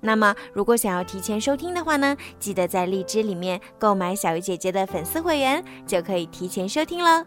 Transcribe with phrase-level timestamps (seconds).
[0.00, 7.24] 那么，如果想要提前收听的话呢，记得在荔枝里面购买小鱼姐姐的粉丝会员，就可以提前收听了。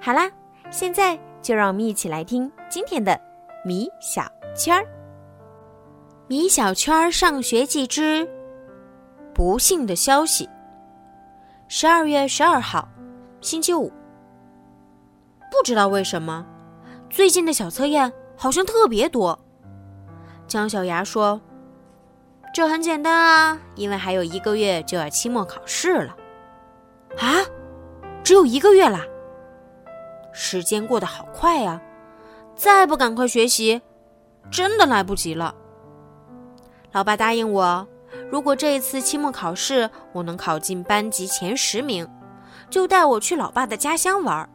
[0.00, 0.30] 好啦，
[0.70, 3.18] 现在就让我们一起来听今天的
[3.64, 4.22] 米小
[4.56, 4.86] 圈儿。
[6.28, 8.28] 米小圈儿上学记之
[9.34, 10.48] 不幸的消息。
[11.68, 12.88] 十二月十二号，
[13.40, 13.92] 星期五。
[15.50, 16.44] 不知道为什么，
[17.08, 19.38] 最近的小测验好像特别多。
[20.46, 21.40] 姜小牙说
[22.56, 26.16] ：“这很简单啊，因为还有一个月就要期末考试了。”
[27.20, 27.44] 啊，
[28.24, 29.04] 只有一个月啦！
[30.32, 31.78] 时间过得好快呀，
[32.54, 33.82] 再不赶快学习，
[34.50, 35.54] 真的来不及了。
[36.92, 37.86] 老爸答应我，
[38.30, 42.08] 如果这一次期末考试我能考进班级前十名，
[42.70, 44.48] 就带我去老爸的家乡玩。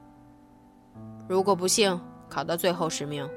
[1.28, 3.30] 如果不幸考到最后十名，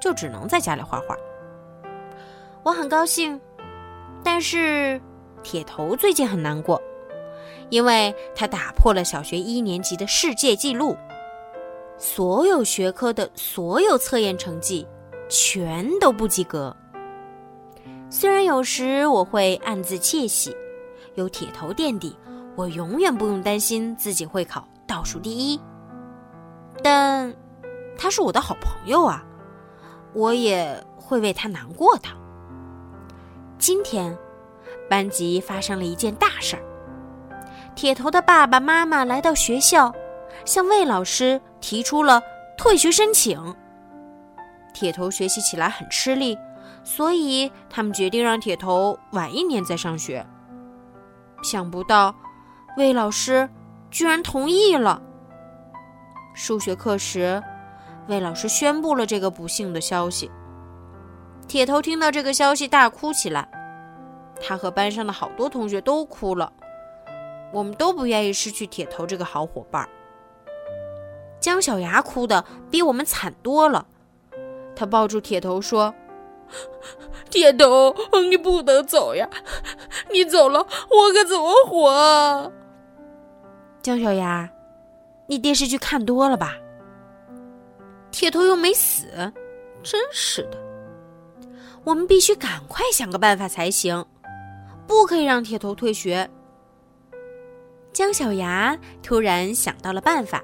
[0.00, 1.16] 就只能在家里画画。
[2.64, 3.40] 我很高兴，
[4.24, 5.00] 但是
[5.42, 6.80] 铁头最近很难过，
[7.70, 10.96] 因为他打破了小学一年级的世界纪录，
[11.98, 14.86] 所有学科的所有测验成绩
[15.28, 16.74] 全都不及格。
[18.10, 20.54] 虽然有时我会暗自窃喜，
[21.14, 22.16] 有铁头垫底，
[22.56, 25.60] 我永远不用担心自己会考倒数第一。
[26.82, 27.34] 但，
[27.96, 29.24] 他是我的好朋友啊，
[30.14, 32.08] 我也会为他难过的。
[33.62, 34.18] 今天，
[34.90, 36.62] 班级发生了一件大事儿。
[37.76, 39.94] 铁头的爸爸妈妈来到学校，
[40.44, 42.20] 向魏老师提出了
[42.58, 43.54] 退学申请。
[44.74, 46.36] 铁头学习起来很吃力，
[46.82, 50.26] 所以他们决定让铁头晚一年再上学。
[51.44, 52.12] 想不到，
[52.76, 53.48] 魏老师
[53.92, 55.00] 居然同意了。
[56.34, 57.40] 数学课时，
[58.08, 60.28] 魏老师宣布了这个不幸的消息。
[61.46, 63.48] 铁头听到这个消息，大哭起来。
[64.42, 66.52] 他和班上的好多同学都哭了。
[67.52, 69.88] 我们都不愿意失去铁头这个好伙伴。
[71.38, 73.86] 姜小牙哭的比我们惨多了。
[74.74, 75.94] 他抱住铁头说
[77.30, 77.94] ：“铁头，
[78.28, 79.28] 你不能走呀！
[80.10, 82.50] 你走了，我可怎么活啊？”
[83.82, 84.50] 姜小牙。
[85.28, 86.56] 你电视剧看多了吧？
[88.10, 89.06] 铁头又没死，
[89.82, 90.58] 真是的！
[91.84, 94.04] 我们必须赶快想个办法才行，
[94.86, 96.28] 不可以让铁头退学。
[97.92, 100.42] 姜小牙突然想到了办法，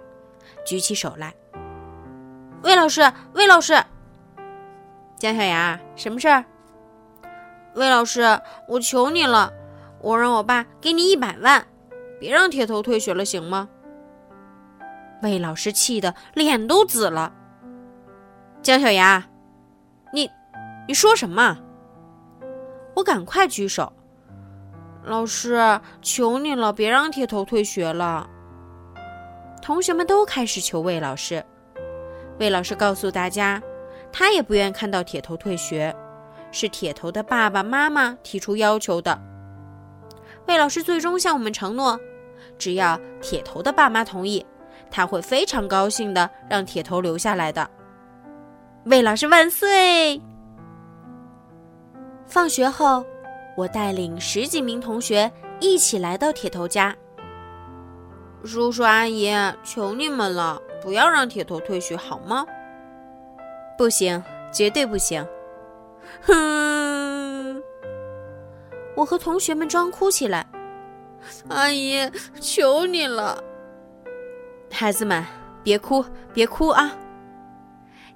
[0.67, 1.35] 举起手来
[2.63, 3.75] ：“魏老师，魏老师！”
[5.19, 6.45] 姜小牙，什么事儿？
[7.75, 9.53] 魏老师，我求你了，
[10.01, 11.67] 我让我爸给你一百万，
[12.21, 13.69] 别让铁头退学了，行吗？
[15.23, 17.33] 魏老师气得脸都紫了。
[18.63, 19.25] 姜小牙，
[20.13, 20.31] 你，
[20.87, 21.59] 你说什么？
[22.95, 23.93] 我赶快举手。
[25.09, 28.29] 老师，求你了，别让铁头退学了。
[29.63, 31.45] 同学们都开始求魏老师。
[32.39, 33.61] 魏老师告诉大家，
[34.13, 35.95] 他也不愿看到铁头退学，
[36.53, 39.19] 是铁头的爸爸妈妈提出要求的。
[40.47, 41.99] 魏老师最终向我们承诺，
[42.59, 44.45] 只要铁头的爸妈同意。
[44.91, 47.69] 他会非常高兴的让铁头留下来的。
[48.85, 50.23] 魏老师万岁！
[52.27, 53.05] 放学后，
[53.59, 56.95] 我带领十几名同学一起来到铁头家。
[58.45, 62.47] 叔叔阿姨，求你们了，不要让铁头退学好吗？
[63.77, 65.27] 不行，绝对不行！
[66.23, 67.61] 哼！
[68.95, 70.47] 我和同学们装哭起来。
[71.49, 72.09] 阿姨，
[72.41, 73.43] 求你了。
[74.71, 75.25] 孩子们，
[75.65, 76.97] 别哭，别哭啊！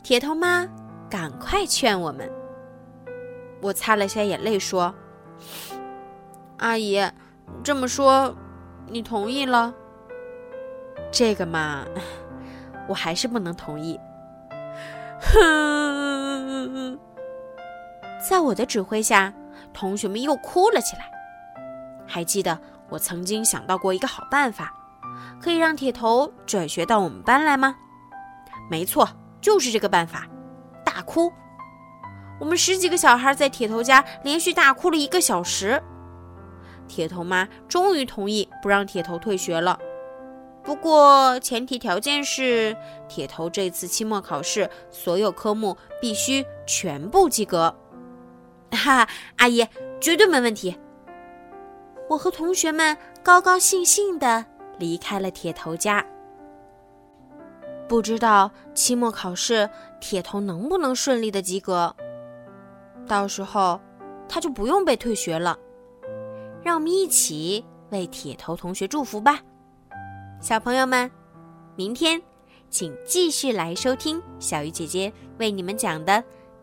[0.05, 0.69] 铁头妈，
[1.11, 2.31] 赶快劝我们。
[3.61, 4.95] 我擦了下眼泪，说
[6.59, 7.01] ：“阿姨，
[7.63, 8.35] 这么说，
[8.87, 9.75] 你同意了？
[11.11, 11.85] 这个嘛，
[12.89, 13.99] 我还是不能同意。”
[15.21, 16.99] 哼！
[18.29, 19.33] 在我的指挥下，
[19.73, 21.11] 同学们又哭了起来。
[22.07, 22.59] 还记得
[22.89, 24.73] 我曾经想到过一个好办法。
[25.41, 27.75] 可以让铁头转学到我们班来吗？
[28.71, 29.09] 没错，
[29.41, 30.27] 就是这个办法，
[30.85, 31.33] 大哭。
[32.39, 35.83] 我们十几个小孩在铁头家连续大哭了一个小时。
[36.89, 39.79] 铁头妈终于同意不让铁头退学了。
[40.63, 42.77] 不过前提条件是，
[43.09, 47.75] 铁头这次期末考试所有科目必须全部及格。
[48.71, 49.67] 哈，阿姨
[50.01, 50.79] 绝对没问题。
[52.09, 54.45] 我和同学们高高兴兴的
[54.79, 56.05] 离开了铁头家。
[57.89, 59.69] 不知道期末考试
[60.01, 61.95] 铁头能不能顺利的及格？
[63.07, 63.81] 到时候
[64.29, 65.59] 他就不用被退学了。
[66.63, 69.41] 让我们一起为铁头同学祝福吧，
[70.41, 71.11] 小朋友们，
[71.77, 72.23] 明天
[72.71, 76.23] 请继续来收听小鱼姐姐为你们讲的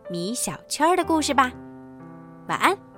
[0.10, 1.52] 米小圈的故事吧。
[2.48, 2.89] 晚安。